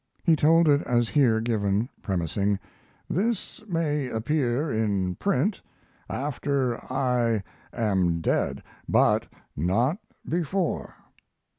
He 0.23 0.35
told 0.35 0.67
it 0.67 0.81
as 0.81 1.09
here 1.09 1.39
given, 1.39 1.87
premising: 2.01 2.57
"This 3.07 3.61
may 3.67 4.07
appear 4.09 4.71
in 4.73 5.13
print 5.17 5.61
after 6.09 6.77
I 6.91 7.43
am 7.71 8.19
dead, 8.19 8.63
but 8.89 9.27
not 9.55 9.99
before. 10.27 10.95